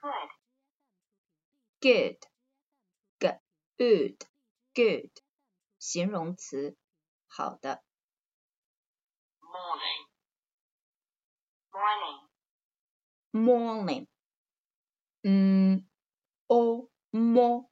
[0.00, 0.38] good,
[1.80, 2.26] good
[3.20, 3.38] good,
[3.78, 4.16] good
[4.74, 5.10] good
[5.78, 6.76] 形容词
[7.26, 7.82] 好的
[9.40, 10.06] morning,
[11.72, 12.28] morning,
[13.32, 14.06] morning
[15.22, 15.86] 嗯
[16.46, 17.68] o mo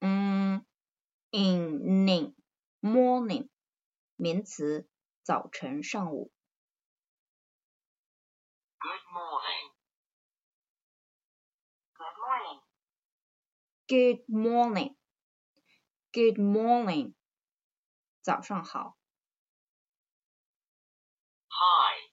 [0.00, 0.64] 嗯
[1.30, 2.34] evening
[2.80, 3.48] morning
[4.16, 4.88] 名词
[5.22, 6.30] 早晨上午
[8.84, 9.66] good morning,
[11.96, 12.60] good morning,
[13.88, 14.94] good morning
[16.12, 17.14] good morning
[18.20, 18.96] 早上好
[21.48, 22.10] high,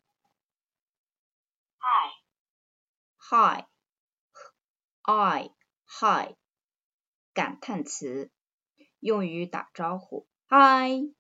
[1.79, 2.13] high,
[3.17, 3.66] hi
[5.02, 5.52] i
[5.85, 6.35] hi
[7.34, 8.31] 感叹词
[8.99, 11.11] 用于打招呼 hi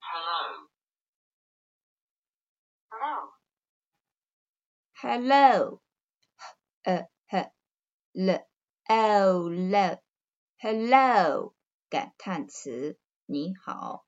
[0.00, 0.68] hello,
[4.98, 5.80] hello, hello
[6.82, 7.50] 呃 h
[8.12, 8.30] l
[8.88, 10.02] o l
[10.56, 11.54] hello
[11.88, 14.06] 感叹词你好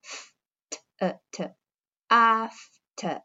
[2.08, 3.22] after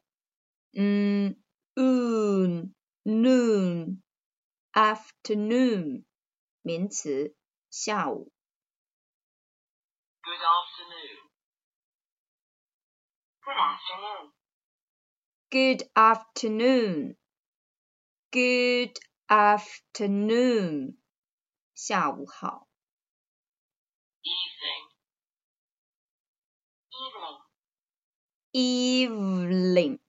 [0.73, 1.36] 嗯
[1.75, 4.02] oon noon
[4.72, 6.05] afternoon
[6.67, 7.36] 名词
[7.69, 8.31] 下午
[10.22, 10.39] good
[13.53, 14.33] afternoon,
[15.49, 17.17] good afternoon
[18.31, 20.97] good afternoon
[21.75, 22.67] 下午好
[24.23, 24.89] evening,
[28.53, 29.99] evening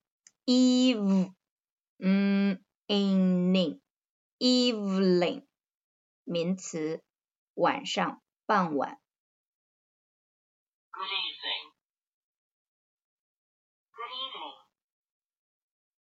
[0.47, 1.35] eve
[1.99, 3.81] 嗯 evening
[4.39, 5.47] evening
[6.32, 7.04] 名词
[7.56, 9.02] 晚上傍晚
[10.92, 11.74] good evening,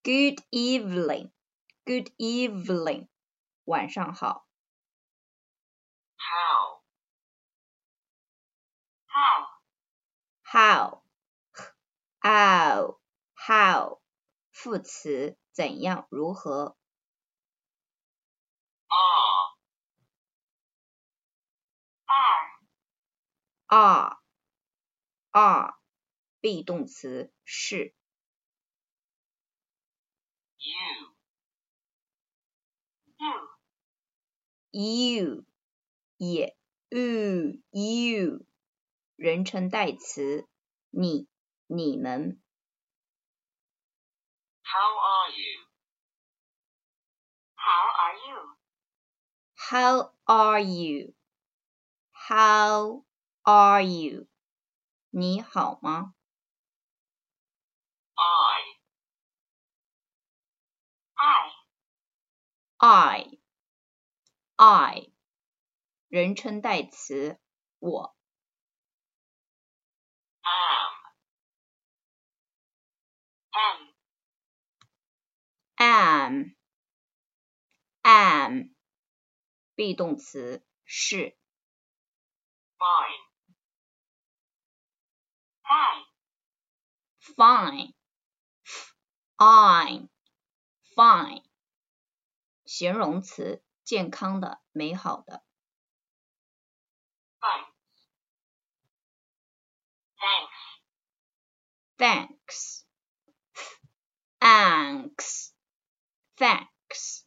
[0.04, 1.32] good evening
[1.86, 3.08] good evening
[3.64, 4.46] 晚上好
[6.18, 6.82] how,
[10.44, 11.04] how
[12.20, 13.00] how
[13.34, 14.02] how
[14.52, 16.76] 副词怎样如何
[23.67, 24.17] are,
[25.31, 25.75] are are
[26.41, 27.95] be 动词是
[30.59, 31.13] you,
[34.71, 35.45] you
[36.17, 36.57] 也
[36.91, 38.47] you you
[39.17, 40.47] 人称代词
[40.91, 41.29] 你
[41.67, 42.41] 你们
[44.63, 45.67] how are you,
[47.55, 48.57] how are you
[49.55, 51.15] how are you
[55.11, 56.15] 你好吗
[58.15, 58.79] I,
[62.79, 63.39] I
[64.57, 65.11] I
[66.09, 67.41] 人称代词
[67.81, 68.17] 我
[73.51, 73.95] am,
[75.77, 76.55] am
[78.03, 78.75] am
[79.75, 81.37] be 动词是
[82.79, 83.26] fine,
[87.23, 87.95] fine
[89.37, 90.09] fine
[90.95, 91.45] fine
[92.65, 95.45] 形容词健康的美好的
[97.41, 97.65] thanks,
[101.97, 102.85] thanks
[104.41, 105.53] thanks
[106.37, 107.23] thanks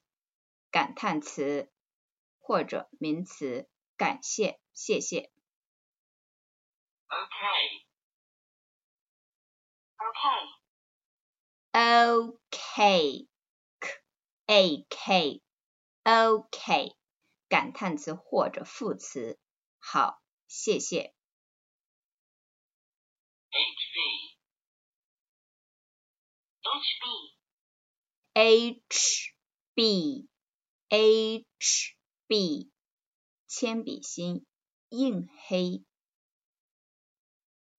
[0.71, 1.71] 感叹词
[2.39, 5.31] 或者名词感谢谢谢
[7.09, 7.85] okay,
[11.72, 13.28] OK
[14.46, 15.42] A K
[16.04, 16.96] OK
[17.48, 19.38] 感叹词或者副词
[19.78, 21.14] 好谢谢
[26.70, 27.34] HB,
[28.32, 29.34] H
[29.74, 30.28] B
[30.88, 31.94] H
[32.26, 32.70] B
[33.46, 34.46] 铅笔芯
[34.88, 35.84] 硬黑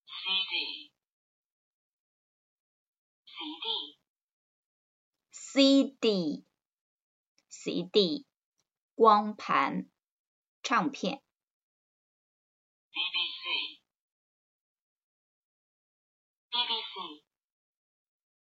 [0.05, 0.80] CD,
[5.31, 6.45] c d
[7.49, 8.25] c d
[8.95, 9.89] 光盘
[10.63, 11.21] 唱片
[12.91, 13.81] b b c
[16.49, 17.23] b b c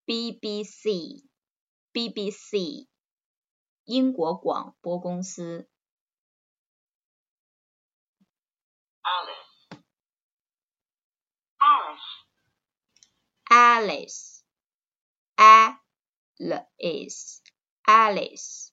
[0.06, 1.30] b b c
[1.92, 2.88] b b c
[3.86, 5.68] 英国广播公司
[9.04, 9.80] alice
[11.60, 12.10] alice
[13.50, 14.39] alice
[15.40, 17.40] Alice
[17.86, 18.72] Alice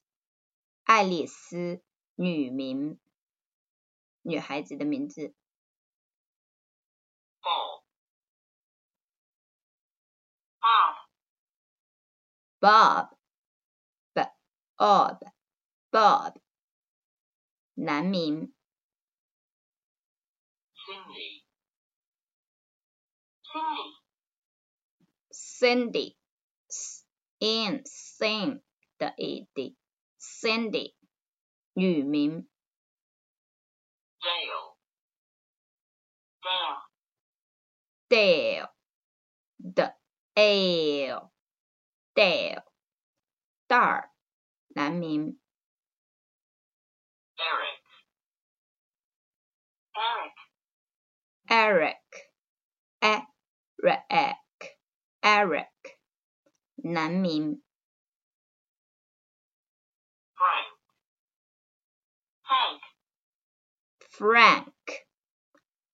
[0.83, 1.81] 爱丽丝
[2.15, 2.99] 女名，
[4.21, 5.33] 女孩子的名字。
[7.39, 7.83] Bob.
[12.59, 13.17] Bob
[14.13, 14.33] Bob.
[14.75, 15.19] Bob
[15.89, 16.41] Bob
[17.75, 18.53] 男名。
[25.31, 26.17] Cindy.
[27.39, 28.61] in same
[28.97, 29.75] 的 a d
[30.19, 30.95] Cindy
[31.73, 32.47] 雨名。
[34.19, 34.77] Dale.
[38.09, 38.69] Dale Dale.
[39.59, 39.95] 的
[40.35, 41.31] ale
[42.15, 42.63] Dale
[44.75, 45.37] eric
[51.49, 51.95] Eric.
[53.01, 53.23] Eric.
[54.09, 54.37] Eric.
[55.23, 55.67] Eric.
[56.86, 57.62] 男名。
[60.34, 60.78] Frank.
[62.42, 62.82] Frank.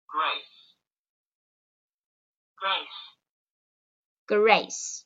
[0.07, 0.77] Grace.
[2.57, 3.11] Grace.
[4.27, 5.05] Grace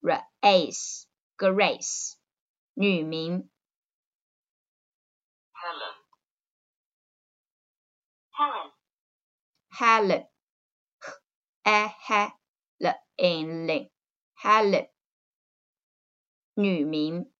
[0.00, 1.06] Grace
[1.36, 2.16] Grace
[2.74, 3.50] 女名。
[5.52, 5.97] Helen.
[8.38, 8.72] Helen
[9.70, 10.28] Helen.
[11.64, 11.90] Helen
[14.34, 14.90] Helen
[16.54, 17.32] 女名。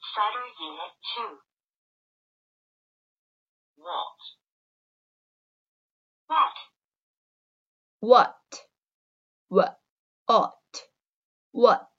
[0.00, 1.42] Starter Unit 2.
[3.76, 4.18] What?
[8.00, 8.66] What?
[9.48, 9.80] What what
[11.52, 11.90] what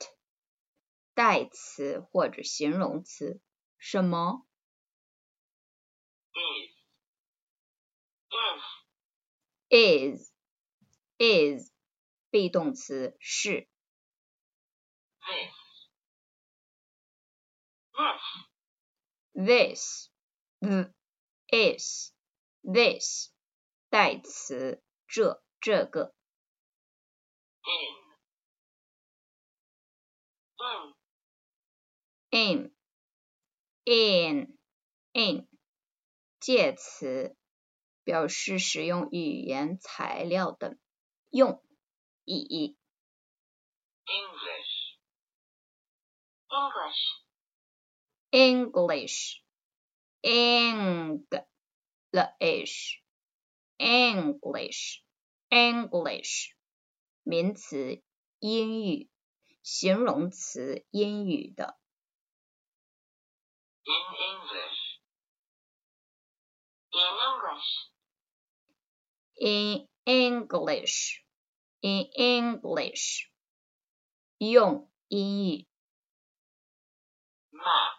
[1.13, 3.41] 代词或者形容词，
[3.77, 4.47] 什么
[6.35, 6.71] Is.
[9.69, 10.31] Is.
[10.31, 10.31] is
[11.17, 11.71] is
[12.29, 13.67] be 动词是
[15.21, 15.61] This.
[19.35, 20.09] This.
[20.61, 20.93] this th
[21.51, 22.13] is
[22.63, 23.31] this
[23.89, 26.13] 代词这这个
[27.63, 28.01] In.
[32.31, 32.71] in In.
[33.85, 34.57] in
[35.13, 35.47] in
[36.46, 37.36] 介词
[38.04, 40.78] 表示使用语言材料等
[41.28, 41.60] 用
[42.24, 42.78] 意义。
[44.06, 44.94] English.
[48.30, 49.42] English
[50.22, 51.42] English.
[52.12, 53.02] English
[53.78, 55.02] English
[55.50, 56.54] English
[57.24, 58.04] 名词
[58.38, 59.10] 英语，
[59.64, 61.76] 形容词英语的。
[63.82, 64.85] In English.
[69.37, 71.23] In in English English.
[71.81, 73.29] in English
[74.37, 75.67] 用英语。
[77.51, 77.97] Map.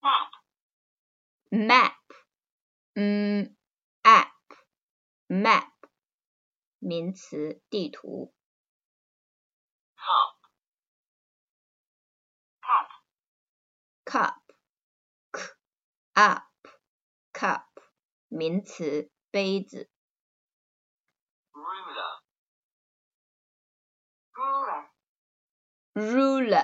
[0.00, 0.30] Map.
[1.50, 1.94] map
[2.94, 3.56] 嗯
[4.02, 4.32] app
[5.28, 5.70] map
[6.78, 8.34] 名词地图。
[9.96, 10.38] Cup.
[12.62, 12.88] Cup.
[14.04, 14.42] cup
[15.32, 15.54] c
[16.14, 16.55] up
[17.37, 17.67] cup
[18.29, 19.91] 名词杯子。
[21.53, 22.17] Ruler.
[25.93, 26.63] ruler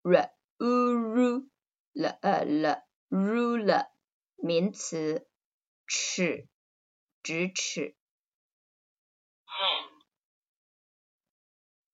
[0.00, 0.30] Ruler.
[0.58, 1.50] r u
[1.92, 3.88] l e l ruler
[4.34, 5.28] 名词
[5.86, 6.48] 尺
[7.22, 7.96] 直尺。
[9.46, 9.94] Pen.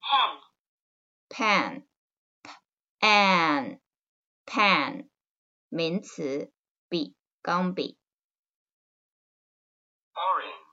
[0.09, 0.41] pen
[1.29, 1.87] Pen.
[2.99, 3.81] pen
[4.47, 5.11] pen
[5.69, 6.51] 名词
[6.89, 7.98] 笔 钢笔。
[10.14, 10.66] Orange.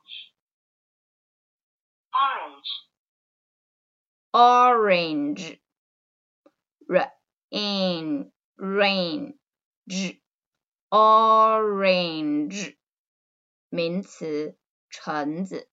[2.14, 2.70] orange
[4.32, 5.58] Orange.
[6.88, 7.12] r
[7.50, 9.34] in range
[10.90, 12.76] orange
[13.68, 14.56] 名词
[14.88, 15.68] 橙子。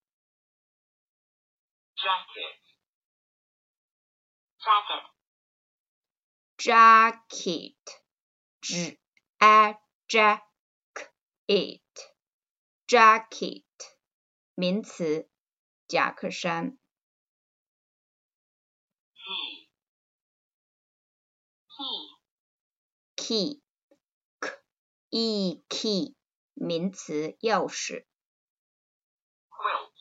[1.96, 2.60] Jacket.
[6.58, 8.02] jacket Jacket.
[8.62, 9.00] j
[9.40, 10.44] a jack
[11.48, 11.82] it
[12.88, 13.64] jacket
[14.56, 15.30] 名词
[15.88, 16.78] 夹克衫。
[19.16, 19.70] Key.
[23.16, 23.62] key Key.
[24.40, 24.50] k
[25.10, 26.16] e key
[26.54, 28.06] 名词钥匙。
[29.50, 30.00] Quilt.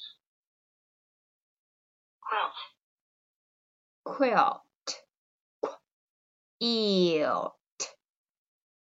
[4.19, 4.63] quilt
[6.51, 7.55] quilt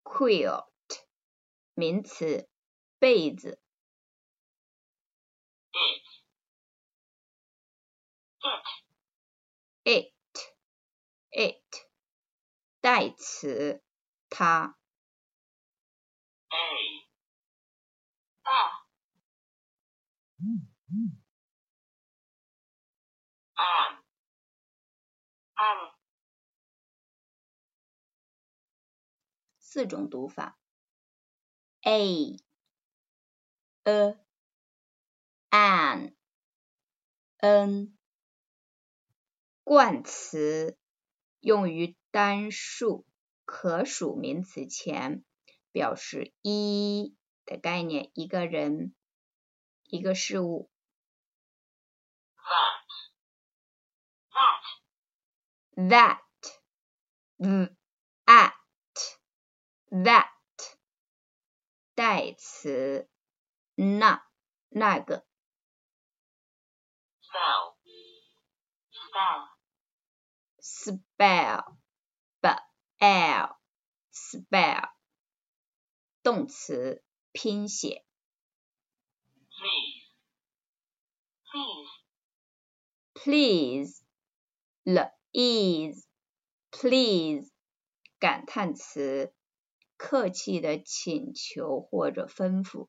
[0.03, 0.65] quilt
[1.76, 2.48] 名词，
[2.98, 3.60] 被子。
[5.72, 6.02] it
[9.84, 10.12] it
[11.30, 11.86] it
[12.80, 13.82] 代词，
[14.30, 14.78] 它。
[16.48, 17.06] a
[23.58, 24.02] an
[25.56, 25.92] an
[29.58, 30.58] 四种读法
[31.86, 32.36] ：a
[33.84, 34.18] a
[35.50, 36.16] an
[37.38, 37.96] n
[39.62, 40.76] 冠词
[41.38, 43.06] 用于单数
[43.44, 45.24] 可数名词前，
[45.70, 47.14] 表示一
[47.44, 48.92] 的概念，一个人，
[49.84, 50.68] 一个事物。
[55.76, 56.18] that
[57.36, 57.70] that that
[58.24, 58.52] at
[59.90, 60.28] that
[61.96, 63.08] 代词，
[63.74, 64.24] 那
[64.68, 65.26] 那个。
[67.22, 67.74] spell
[70.60, 71.64] spell
[72.40, 72.66] spell
[73.00, 73.56] spell
[74.12, 74.90] spell
[76.22, 78.04] 动词拼写
[79.50, 80.12] please
[81.50, 81.90] please
[83.14, 84.02] please
[84.84, 86.06] the is
[86.70, 87.50] please
[88.18, 89.34] 感叹词
[89.96, 92.88] 客气的请求或者吩咐，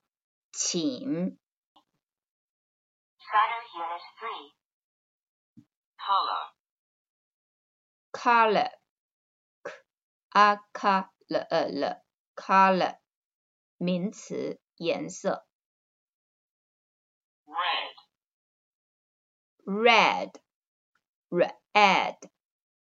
[0.52, 1.40] 请
[3.18, 4.58] Shadow Unit 3
[5.98, 6.54] color
[8.12, 8.72] color
[10.30, 12.04] a k l e l
[12.36, 13.00] color
[13.78, 15.48] 名词颜色
[17.46, 17.94] red
[19.66, 20.32] red
[21.30, 22.18] red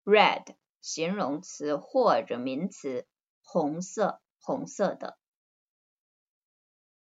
[0.05, 3.07] red 形容词或者名词
[3.46, 5.18] 红色红色的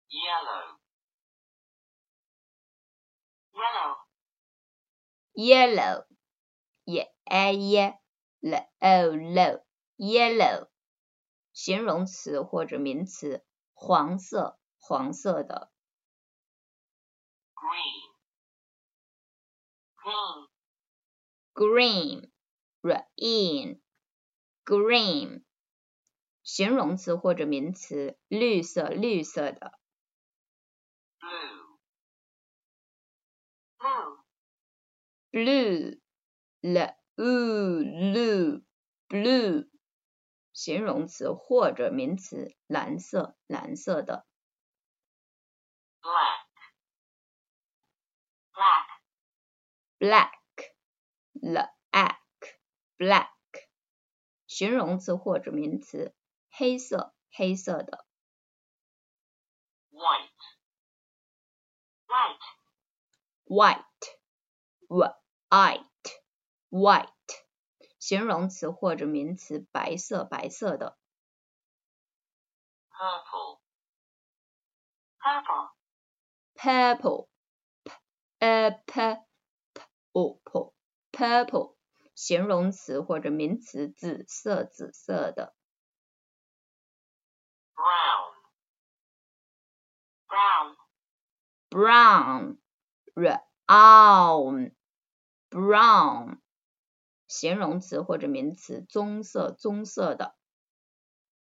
[0.08, 0.78] yellow
[3.52, 3.96] yellow
[5.34, 6.06] yellow
[6.84, 7.98] ye a ye
[8.40, 9.64] l o l
[9.96, 10.68] yellow
[11.52, 15.70] 形容词或者名词黄色黄色的
[17.54, 18.08] green
[19.96, 20.48] green
[21.52, 22.30] green
[22.80, 23.80] green
[24.64, 25.44] green
[26.43, 29.79] 形容词或者名词绿色绿色的
[31.19, 31.77] blue
[33.79, 34.19] blue
[35.31, 35.99] blue
[36.59, 38.63] l u blue
[39.07, 39.69] blue
[40.51, 44.25] 形容词或者名词蓝色蓝色的
[46.01, 46.45] black
[49.97, 50.33] black
[51.33, 52.19] black black
[52.97, 53.29] black
[54.45, 56.13] 形容词或者名词
[56.55, 58.05] 黑色黑色的
[59.89, 60.29] white
[63.47, 63.79] white
[64.87, 65.15] white
[65.49, 65.87] white
[66.69, 67.09] white
[67.97, 70.95] 形容词或者名词白色白色的
[72.91, 73.59] purple
[75.17, 75.71] purple
[76.53, 77.27] purple
[80.13, 80.73] purple
[81.11, 81.75] purple
[82.13, 85.55] 形容词或者名词紫色紫色的
[87.74, 88.34] brown
[90.28, 90.76] brown
[91.70, 92.58] brown
[93.66, 94.72] brown
[95.50, 96.38] brown
[97.26, 100.34] 形容词或者名词棕色棕色的。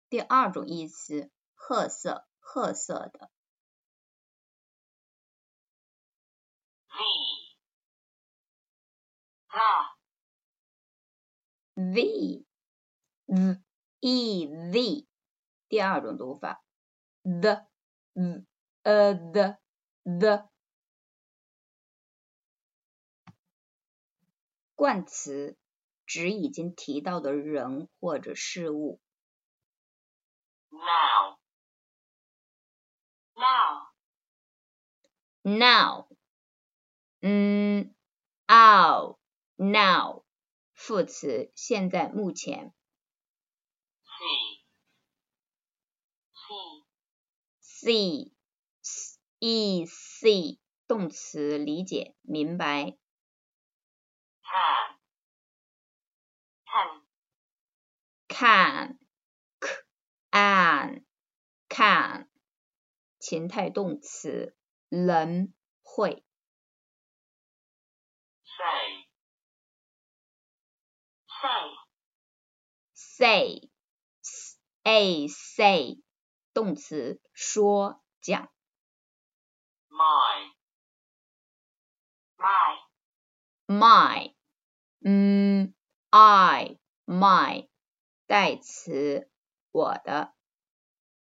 [0.10, 3.29] 第二种意思，褐色褐色的。
[11.75, 12.45] v
[13.25, 13.57] the v v
[14.00, 15.06] e v
[15.68, 16.64] 第二种读法
[17.22, 17.66] ，the，
[18.82, 20.48] 呃，the，the，
[24.75, 25.58] 冠词
[26.06, 28.98] 指已经提到的人或者事物。
[35.42, 36.08] now，now，now，
[37.20, 37.94] 嗯
[38.46, 40.25] ，now，now，
[40.72, 42.72] 副词现在目前。
[47.80, 48.32] See
[49.38, 50.58] e see
[50.88, 52.97] 动词理解明白
[56.66, 57.02] can
[58.26, 58.99] can
[60.30, 61.04] can
[61.68, 62.28] can
[63.20, 64.56] 情态动词
[64.88, 66.25] 能会
[72.92, 73.70] say
[74.23, 75.99] say, say
[76.58, 78.50] 动词说讲。
[79.88, 80.50] My
[82.36, 84.34] my my
[85.04, 85.72] 嗯
[86.10, 87.68] I my
[88.26, 89.30] 代词
[89.70, 90.34] 我的